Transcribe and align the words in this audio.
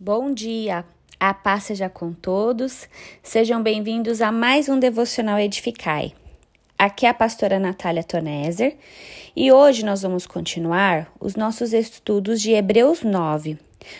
Bom 0.00 0.32
dia, 0.32 0.84
a 1.18 1.34
paz 1.34 1.64
seja 1.64 1.88
com 1.88 2.12
todos. 2.12 2.88
Sejam 3.20 3.60
bem-vindos 3.60 4.22
a 4.22 4.30
mais 4.30 4.68
um 4.68 4.78
Devocional 4.78 5.40
Edificai. 5.40 6.12
Aqui 6.78 7.04
é 7.04 7.08
a 7.08 7.14
pastora 7.14 7.58
Natália 7.58 8.04
Toneser 8.04 8.76
e 9.34 9.50
hoje 9.50 9.84
nós 9.84 10.02
vamos 10.02 10.24
continuar 10.24 11.12
os 11.18 11.34
nossos 11.34 11.72
estudos 11.72 12.40
de 12.40 12.52
Hebreus 12.52 13.02
9. 13.02 13.58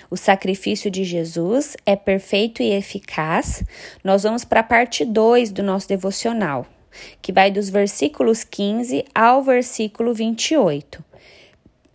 O 0.09 0.17
sacrifício 0.17 0.89
de 0.89 1.03
Jesus 1.03 1.77
é 1.85 1.97
perfeito 1.97 2.63
e 2.63 2.71
eficaz. 2.71 3.65
Nós 4.05 4.23
vamos 4.23 4.45
para 4.45 4.61
a 4.61 4.63
parte 4.63 5.05
2 5.05 5.51
do 5.51 5.65
nosso 5.65 5.89
devocional, 5.89 6.65
que 7.21 7.33
vai 7.33 7.51
dos 7.51 7.69
versículos 7.69 8.45
15 8.45 9.05
ao 9.13 9.43
versículo 9.43 10.15
28. 10.15 11.05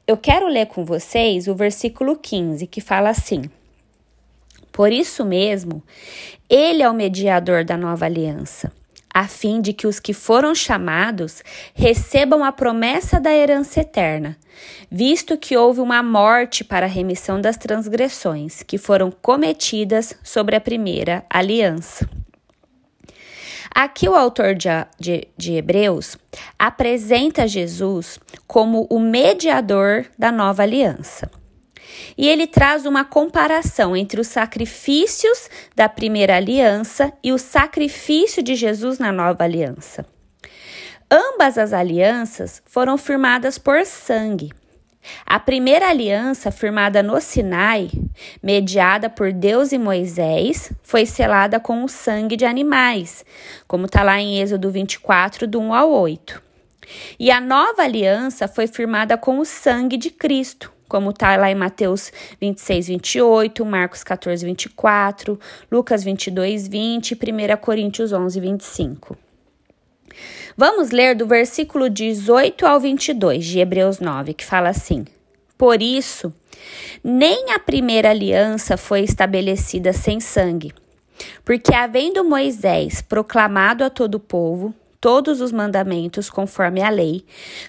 Eu 0.05 0.17
quero 0.17 0.49
ler 0.49 0.65
com 0.65 0.83
vocês 0.83 1.47
o 1.47 1.55
versículo 1.55 2.17
15, 2.17 2.67
que 2.67 2.81
fala 2.81 3.09
assim: 3.09 3.43
por 4.73 4.91
isso 4.91 5.23
mesmo, 5.23 5.83
ele 6.49 6.81
é 6.81 6.89
o 6.89 6.95
mediador 6.95 7.63
da 7.63 7.77
nova 7.77 8.05
aliança, 8.05 8.71
a 9.13 9.27
fim 9.27 9.61
de 9.61 9.71
que 9.71 9.85
os 9.85 9.99
que 9.99 10.13
foram 10.13 10.55
chamados 10.55 11.43
recebam 11.75 12.43
a 12.43 12.51
promessa 12.51 13.19
da 13.19 13.31
herança 13.31 13.81
eterna, 13.81 14.35
visto 14.89 15.37
que 15.37 15.55
houve 15.55 15.79
uma 15.79 16.01
morte 16.01 16.63
para 16.63 16.87
a 16.87 16.89
remissão 16.89 17.39
das 17.39 17.55
transgressões 17.55 18.63
que 18.63 18.79
foram 18.79 19.11
cometidas 19.11 20.17
sobre 20.23 20.55
a 20.55 20.61
primeira 20.61 21.23
aliança. 21.29 22.09
Aqui 23.75 24.09
o 24.09 24.15
autor 24.15 24.55
de, 24.55 24.69
de, 24.99 25.27
de, 25.37 25.53
Hebreus 25.53 26.17
apresenta 26.57 27.47
Jesus 27.47 28.19
como 28.47 28.87
o 28.89 28.99
mediador 28.99 30.05
da 30.17 30.31
nova 30.31 30.63
aliança. 30.63 31.29
E 32.17 32.27
ele 32.27 32.47
traz 32.47 32.85
uma 32.85 33.03
comparação 33.03 33.95
entre 33.95 34.19
os 34.19 34.27
sacrifícios 34.27 35.49
da 35.75 35.89
primeira 35.89 36.35
aliança 36.35 37.11
e 37.23 37.31
o 37.31 37.37
sacrifício 37.37 38.41
de 38.41 38.55
Jesus 38.55 38.99
na 38.99 39.11
nova 39.11 39.43
aliança. 39.43 40.05
Ambas 41.09 41.57
as 41.57 41.73
alianças 41.73 42.61
foram 42.65 42.97
firmadas 42.97 43.57
por 43.57 43.85
sangue. 43.85 44.51
A 45.25 45.39
primeira 45.39 45.89
aliança, 45.89 46.49
firmada 46.49 47.03
no 47.03 47.19
Sinai, 47.19 47.91
mediada 48.41 49.09
por 49.09 49.31
Deus 49.31 49.71
e 49.71 49.77
Moisés, 49.77 50.71
foi 50.81 51.05
selada 51.05 51.59
com 51.59 51.83
o 51.83 51.89
sangue 51.89 52.37
de 52.37 52.45
animais, 52.45 53.25
como 53.67 53.85
está 53.85 54.01
lá 54.01 54.19
em 54.19 54.39
Êxodo 54.39 54.71
24, 54.71 55.45
do 55.45 55.59
1 55.59 55.73
ao 55.73 55.91
8. 55.91 56.41
E 57.19 57.31
a 57.31 57.39
nova 57.39 57.83
aliança 57.83 58.47
foi 58.47 58.65
firmada 58.65 59.17
com 59.17 59.39
o 59.39 59.45
sangue 59.45 59.97
de 59.97 60.09
Cristo, 60.09 60.72
como 60.93 61.09
está 61.09 61.35
lá 61.37 61.49
em 61.49 61.55
Mateus 61.55 62.11
26, 62.39 62.87
28, 62.89 63.65
Marcos 63.65 64.03
14, 64.03 64.45
24, 64.45 65.39
Lucas 65.71 66.03
22, 66.03 66.67
20 66.67 67.11
e 67.13 67.15
1 67.15 67.57
Coríntios 67.57 68.13
11, 68.13 68.39
25. 68.39 69.17
Vamos 70.55 70.91
ler 70.91 71.15
do 71.15 71.25
versículo 71.25 71.89
18 71.89 72.67
ao 72.67 72.79
22 72.79 73.43
de 73.43 73.57
Hebreus 73.57 73.99
9, 73.99 74.35
que 74.35 74.45
fala 74.45 74.69
assim: 74.69 75.03
Por 75.57 75.81
isso, 75.81 76.31
nem 77.03 77.51
a 77.53 77.57
primeira 77.57 78.11
aliança 78.11 78.77
foi 78.77 78.99
estabelecida 79.01 79.93
sem 79.93 80.19
sangue, 80.19 80.73
porque 81.43 81.73
havendo 81.73 82.23
Moisés 82.23 83.01
proclamado 83.01 83.83
a 83.83 83.89
todo 83.89 84.13
o 84.13 84.19
povo, 84.19 84.71
todos 85.03 85.41
os 85.41 85.51
mandamentos 85.51 86.29
conforme 86.29 86.81
a 86.81 86.89
lei, 86.89 87.25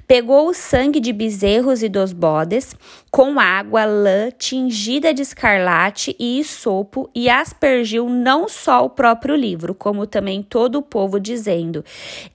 pegou 0.06 0.48
o 0.48 0.54
sangue 0.54 1.00
de 1.00 1.12
bezerros 1.12 1.82
e 1.82 1.88
dos 1.88 2.12
bodes, 2.12 2.76
com 3.10 3.40
água, 3.40 3.84
lã 3.84 4.30
tingida 4.30 5.12
de 5.12 5.22
escarlate 5.22 6.14
e 6.16 6.38
isopo, 6.38 7.10
e 7.12 7.28
aspergiu 7.28 8.08
não 8.08 8.48
só 8.48 8.84
o 8.84 8.90
próprio 8.90 9.34
livro, 9.34 9.74
como 9.74 10.06
também 10.06 10.44
todo 10.44 10.76
o 10.76 10.82
povo, 10.82 11.18
dizendo: 11.18 11.84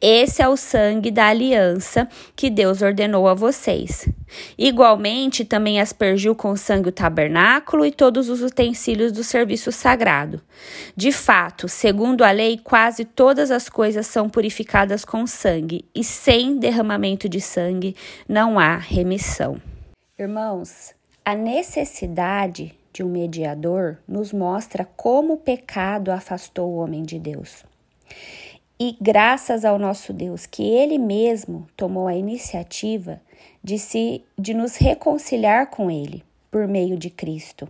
Esse 0.01 0.41
é 0.41 0.49
o 0.49 0.57
sangue 0.57 1.11
da 1.11 1.27
aliança 1.27 2.05
que 2.35 2.49
Deus 2.49 2.81
ordenou 2.81 3.25
a 3.25 3.33
vocês. 3.33 4.05
Igualmente, 4.57 5.43
também 5.43 5.79
aspergiu 5.79 6.35
com 6.35 6.55
sangue 6.55 6.89
o 6.89 6.91
tabernáculo 6.91 7.85
e 7.85 7.91
todos 7.91 8.29
os 8.29 8.41
utensílios 8.41 9.11
do 9.11 9.23
serviço 9.23 9.71
sagrado. 9.71 10.41
De 10.95 11.11
fato, 11.11 11.67
segundo 11.67 12.23
a 12.23 12.31
lei, 12.31 12.59
quase 12.61 13.05
todas 13.05 13.49
as 13.49 13.69
coisas 13.69 14.05
são 14.05 14.29
purificadas 14.29 14.88
com 15.05 15.25
sangue, 15.27 15.85
e 15.93 16.03
sem 16.03 16.57
derramamento 16.57 17.29
de 17.29 17.39
sangue 17.39 17.95
não 18.27 18.59
há 18.59 18.77
remissão. 18.77 19.61
Irmãos, 20.17 20.93
a 21.23 21.35
necessidade 21.35 22.75
de 22.91 23.03
um 23.03 23.09
mediador 23.09 23.97
nos 24.07 24.33
mostra 24.33 24.83
como 24.97 25.33
o 25.33 25.37
pecado 25.37 26.11
afastou 26.11 26.69
o 26.69 26.77
homem 26.77 27.03
de 27.03 27.19
Deus. 27.19 27.63
E 28.79 28.95
graças 28.99 29.65
ao 29.65 29.77
nosso 29.77 30.13
Deus, 30.13 30.45
que 30.45 30.63
Ele 30.63 30.97
mesmo 30.97 31.67
tomou 31.75 32.07
a 32.07 32.15
iniciativa 32.15 33.21
de, 33.63 33.77
se, 33.77 34.23
de 34.37 34.53
nos 34.53 34.77
reconciliar 34.77 35.69
com 35.69 35.91
Ele 35.91 36.23
por 36.49 36.67
meio 36.67 36.97
de 36.97 37.09
Cristo. 37.09 37.69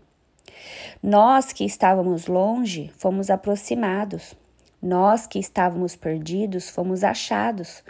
Nós 1.02 1.52
que 1.52 1.66
estávamos 1.66 2.28
longe 2.28 2.92
fomos 2.98 3.30
aproximados. 3.30 4.36
Nós 4.82 5.28
que 5.28 5.40
estávamos 5.40 5.96
perdidos 5.96 6.70
fomos 6.70 7.04
achados. 7.04 7.84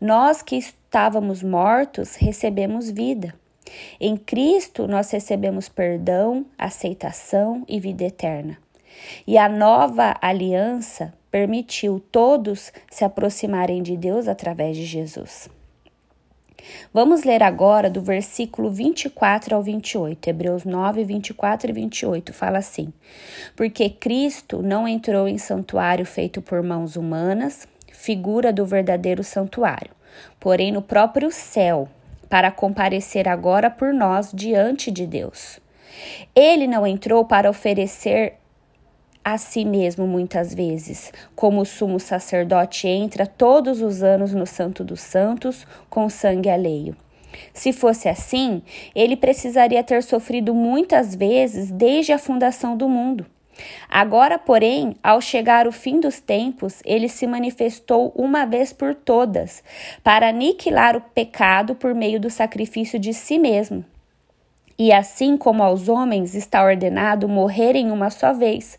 Nós 0.00 0.42
que 0.42 0.56
estávamos 0.56 1.42
mortos 1.42 2.14
recebemos 2.14 2.90
vida. 2.90 3.34
Em 4.00 4.16
Cristo 4.16 4.86
nós 4.86 5.10
recebemos 5.10 5.68
perdão, 5.68 6.46
aceitação 6.56 7.64
e 7.68 7.80
vida 7.80 8.04
eterna. 8.04 8.58
E 9.26 9.36
a 9.36 9.48
nova 9.48 10.16
aliança 10.22 11.12
permitiu 11.30 12.00
todos 12.12 12.72
se 12.90 13.04
aproximarem 13.04 13.82
de 13.82 13.96
Deus 13.96 14.28
através 14.28 14.76
de 14.76 14.86
Jesus. 14.86 15.50
Vamos 16.92 17.24
ler 17.24 17.42
agora 17.42 17.90
do 17.90 18.00
versículo 18.00 18.70
24 18.70 19.54
ao 19.54 19.62
28, 19.62 20.28
Hebreus 20.28 20.64
9, 20.64 21.04
24 21.04 21.70
e 21.70 21.72
28, 21.72 22.32
fala 22.32 22.58
assim: 22.58 22.92
Porque 23.54 23.90
Cristo 23.90 24.62
não 24.62 24.88
entrou 24.88 25.28
em 25.28 25.38
santuário 25.38 26.06
feito 26.06 26.40
por 26.40 26.62
mãos 26.62 26.96
humanas, 26.96 27.68
figura 27.92 28.52
do 28.52 28.64
verdadeiro 28.64 29.22
santuário, 29.22 29.90
porém 30.40 30.72
no 30.72 30.82
próprio 30.82 31.30
céu, 31.30 31.88
para 32.28 32.50
comparecer 32.50 33.28
agora 33.28 33.70
por 33.70 33.92
nós 33.92 34.30
diante 34.32 34.90
de 34.90 35.06
Deus. 35.06 35.60
Ele 36.34 36.66
não 36.66 36.86
entrou 36.86 37.24
para 37.24 37.48
oferecer 37.48 38.34
a 39.26 39.38
si 39.38 39.64
mesmo 39.64 40.06
muitas 40.06 40.54
vezes, 40.54 41.12
como 41.34 41.60
o 41.60 41.64
sumo 41.64 41.98
sacerdote 41.98 42.86
entra 42.86 43.26
todos 43.26 43.82
os 43.82 44.00
anos 44.00 44.32
no 44.32 44.46
Santo 44.46 44.84
dos 44.84 45.00
Santos 45.00 45.66
com 45.90 46.08
sangue 46.08 46.48
alheio. 46.48 46.96
Se 47.52 47.72
fosse 47.72 48.08
assim, 48.08 48.62
ele 48.94 49.16
precisaria 49.16 49.82
ter 49.82 50.04
sofrido 50.04 50.54
muitas 50.54 51.12
vezes 51.16 51.72
desde 51.72 52.12
a 52.12 52.18
fundação 52.18 52.76
do 52.76 52.88
mundo. 52.88 53.26
Agora, 53.90 54.38
porém, 54.38 54.94
ao 55.02 55.20
chegar 55.20 55.66
o 55.66 55.72
fim 55.72 55.98
dos 55.98 56.20
tempos, 56.20 56.80
ele 56.84 57.08
se 57.08 57.26
manifestou 57.26 58.12
uma 58.14 58.44
vez 58.44 58.72
por 58.72 58.94
todas, 58.94 59.60
para 60.04 60.28
aniquilar 60.28 60.96
o 60.96 61.00
pecado 61.00 61.74
por 61.74 61.92
meio 61.96 62.20
do 62.20 62.30
sacrifício 62.30 62.96
de 62.96 63.12
si 63.12 63.40
mesmo. 63.40 63.84
E 64.78 64.92
assim 64.92 65.38
como 65.38 65.62
aos 65.62 65.88
homens 65.88 66.34
está 66.34 66.62
ordenado 66.62 67.26
morrerem 67.26 67.90
uma 67.90 68.10
só 68.10 68.34
vez, 68.34 68.78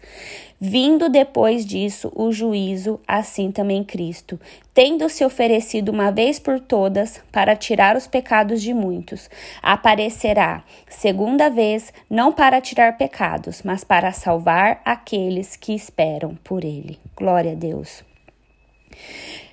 vindo 0.60 1.10
depois 1.10 1.66
disso 1.66 2.12
o 2.16 2.32
juízo, 2.32 3.00
assim 3.08 3.52
também 3.52 3.84
Cristo, 3.84 4.40
tendo 4.76 5.10
se 5.10 5.26
oferecido 5.26 5.90
uma 5.90 6.12
vez 6.12 6.38
por 6.38 6.60
todas 6.60 7.20
para 7.32 7.56
tirar 7.56 7.96
os 7.96 8.06
pecados 8.06 8.62
de 8.62 8.76
muitos, 8.76 9.28
aparecerá 9.60 10.64
segunda 10.88 11.50
vez, 11.50 11.92
não 12.08 12.32
para 12.32 12.62
tirar 12.62 12.96
pecados, 12.96 13.64
mas 13.64 13.84
para 13.84 14.12
salvar 14.12 14.82
aqueles 14.86 15.56
que 15.56 15.74
esperam 15.74 16.36
por 16.44 16.64
ele. 16.64 17.00
Glória 17.16 17.54
a 17.54 17.56
Deus. 17.56 18.04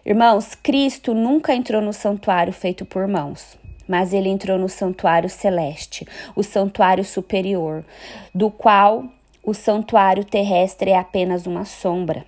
Irmãos, 0.04 0.54
Cristo 0.54 1.14
nunca 1.14 1.54
entrou 1.54 1.80
no 1.80 1.92
santuário 1.94 2.52
feito 2.52 2.84
por 2.84 3.08
mãos 3.08 3.63
mas 3.88 4.12
ele 4.12 4.28
entrou 4.28 4.58
no 4.58 4.68
santuário 4.68 5.28
celeste, 5.28 6.06
o 6.34 6.42
santuário 6.42 7.04
superior, 7.04 7.84
do 8.34 8.50
qual 8.50 9.04
o 9.42 9.52
santuário 9.52 10.24
terrestre 10.24 10.90
é 10.90 10.98
apenas 10.98 11.46
uma 11.46 11.64
sombra. 11.64 12.24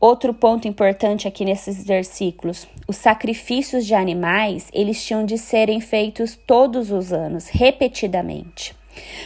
Outro 0.00 0.34
ponto 0.34 0.68
importante 0.68 1.26
aqui 1.26 1.44
nesses 1.44 1.84
versículos, 1.84 2.68
os 2.86 2.96
sacrifícios 2.96 3.86
de 3.86 3.94
animais, 3.94 4.68
eles 4.72 5.02
tinham 5.02 5.24
de 5.24 5.38
serem 5.38 5.80
feitos 5.80 6.38
todos 6.46 6.90
os 6.90 7.12
anos, 7.12 7.48
repetidamente 7.48 8.76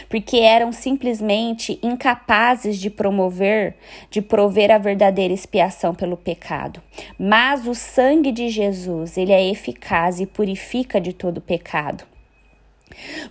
porque 0.07 0.37
eram 0.37 0.71
simplesmente 0.71 1.79
incapazes 1.83 2.77
de 2.77 2.89
promover, 2.89 3.75
de 4.09 4.21
prover 4.21 4.71
a 4.71 4.77
verdadeira 4.77 5.33
expiação 5.33 5.93
pelo 5.93 6.17
pecado. 6.17 6.81
Mas 7.17 7.67
o 7.67 7.75
sangue 7.75 8.31
de 8.31 8.49
Jesus, 8.49 9.17
ele 9.17 9.31
é 9.31 9.49
eficaz 9.49 10.19
e 10.19 10.25
purifica 10.25 10.99
de 10.99 11.13
todo 11.13 11.41
pecado. 11.41 12.03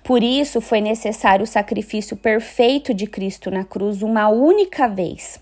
Por 0.03 0.23
isso 0.23 0.61
foi 0.61 0.81
necessário 0.81 1.45
o 1.45 1.47
sacrifício 1.47 2.17
perfeito 2.17 2.95
de 2.95 3.07
Cristo 3.07 3.51
na 3.51 3.65
cruz 3.65 4.03
uma 4.03 4.29
única 4.29 4.89
vez. 4.89 5.41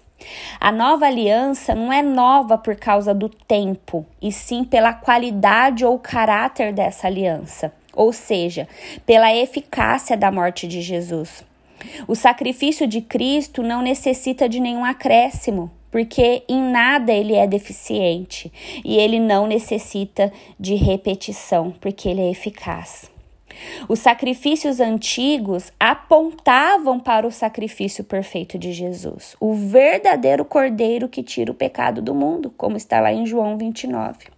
A 0.59 0.73
nova 0.73 1.07
aliança 1.07 1.75
não 1.75 1.93
é 1.93 2.03
nova 2.03 2.57
por 2.57 2.77
causa 2.77 3.15
do 3.15 3.29
tempo, 3.29 4.07
e 4.21 4.33
sim 4.33 4.65
pela 4.65 4.93
qualidade 4.93 5.85
ou 5.85 5.99
caráter 5.99 6.73
dessa 6.73 7.07
aliança, 7.07 7.73
ou 7.97 8.13
seja, 8.13 8.69
pela 9.05 9.35
eficácia 9.35 10.17
da 10.17 10.31
morte 10.31 10.69
de 10.69 10.81
Jesus. 10.81 11.43
O 12.07 12.15
sacrifício 12.15 12.87
de 12.87 13.01
Cristo 13.01 13.63
não 13.63 13.83
necessita 13.83 14.49
de 14.49 14.61
nenhum 14.61 14.85
acréscimo, 14.85 15.71
porque 15.91 16.43
em 16.49 16.63
nada 16.63 17.13
ele 17.13 17.35
é 17.35 17.47
deficiente 17.47 18.53
e 18.85 18.97
ele 18.97 19.19
não 19.19 19.47
necessita 19.47 20.33
de 20.61 20.75
repetição, 20.75 21.75
porque 21.81 22.09
ele 22.09 22.21
é 22.21 22.31
eficaz. 22.31 23.11
Os 23.89 24.01
sacrifícios 24.01 24.81
antigos 24.81 25.73
apontavam 25.81 27.01
para 27.01 27.27
o 27.27 27.33
sacrifício 27.33 28.05
perfeito 28.05 28.59
de 28.59 28.73
Jesus, 28.73 29.35
o 29.41 29.55
verdadeiro 29.55 30.45
cordeiro 30.45 31.09
que 31.09 31.23
tira 31.23 31.51
o 31.51 31.55
pecado 31.55 32.03
do 32.03 32.15
mundo, 32.15 32.53
como 32.57 32.77
está 32.77 33.01
lá 33.01 33.13
em 33.13 33.25
João 33.25 33.57
29. 33.57 34.36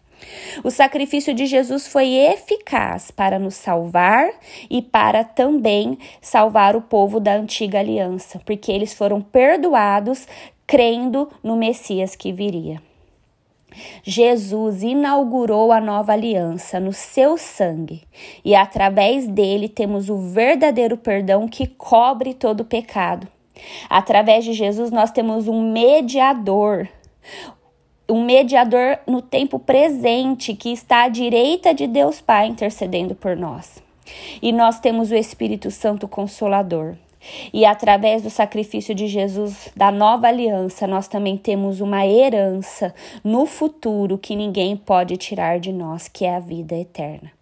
O 0.65 0.71
sacrifício 0.71 1.33
de 1.33 1.47
Jesus 1.47 1.87
foi 1.87 2.15
eficaz 2.15 3.11
para 3.11 3.39
nos 3.39 3.55
salvar 3.55 4.31
e 4.69 4.83
para 4.83 5.25
também 5.25 5.99
salvar 6.21 6.77
o 6.77 6.83
povo 6.83 7.21
da 7.21 7.35
antiga 7.35 7.79
aliança, 7.79 8.41
porque 8.45 8.73
eles 8.73 8.93
foram 8.93 9.21
perdoados 9.21 10.27
crendo 10.67 11.31
no 11.43 11.57
Messias 11.57 12.15
que 12.15 12.33
viria. 12.33 12.81
Jesus 14.03 14.83
inaugurou 14.83 15.73
a 15.73 15.81
nova 15.81 16.13
aliança 16.13 16.81
no 16.81 16.93
seu 16.93 17.37
sangue 17.37 18.03
e 18.45 18.55
através 18.55 19.27
dele 19.27 19.69
temos 19.69 20.09
o 20.09 20.17
verdadeiro 20.17 20.97
perdão 20.97 21.47
que 21.47 21.67
cobre 21.67 22.35
todo 22.35 22.61
o 22.61 22.65
pecado. 22.65 23.29
Através 23.89 24.45
de 24.45 24.53
Jesus 24.53 24.91
nós 24.91 25.11
temos 25.11 25.49
um 25.49 25.73
mediador, 25.73 26.89
um 28.09 28.25
mediador 28.25 28.99
no 29.07 29.21
tempo 29.21 29.59
presente 29.59 30.55
que 30.55 30.73
está 30.73 31.05
à 31.05 31.09
direita 31.09 31.75
de 31.75 31.87
Deus 31.87 32.21
Pai 32.21 32.47
intercedendo 32.47 33.15
por 33.15 33.37
nós. 33.37 33.83
E 34.41 34.53
nós 34.53 34.81
temos 34.81 35.11
o 35.11 35.15
Espírito 35.15 35.71
Santo 35.71 36.09
Consolador. 36.09 36.97
E 37.53 37.67
através 37.67 38.23
do 38.23 38.31
sacrifício 38.31 38.95
de 38.95 39.07
Jesus, 39.07 39.71
da 39.77 39.91
nova 39.91 40.29
aliança, 40.29 40.87
nós 40.87 41.09
também 41.09 41.37
temos 41.37 41.81
uma 41.81 42.07
herança 42.07 42.95
no 43.23 43.45
futuro 43.45 44.17
que 44.17 44.37
ninguém 44.37 44.77
pode 44.77 45.17
tirar 45.17 45.59
de 45.59 45.73
nós, 45.73 46.09
que 46.09 46.25
é 46.25 46.37
a 46.37 46.41
vida 46.41 46.77
eterna 46.77 47.38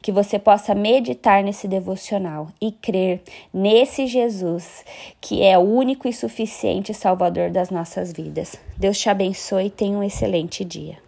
que 0.00 0.12
você 0.12 0.38
possa 0.38 0.74
meditar 0.74 1.42
nesse 1.42 1.68
devocional 1.68 2.48
e 2.60 2.72
crer 2.72 3.20
nesse 3.52 4.06
Jesus, 4.06 4.84
que 5.20 5.42
é 5.42 5.58
o 5.58 5.62
único 5.62 6.08
e 6.08 6.12
suficiente 6.12 6.94
Salvador 6.94 7.50
das 7.50 7.70
nossas 7.70 8.12
vidas. 8.12 8.56
Deus 8.76 8.98
te 8.98 9.08
abençoe 9.08 9.66
e 9.66 9.70
tenha 9.70 9.98
um 9.98 10.02
excelente 10.02 10.64
dia. 10.64 11.04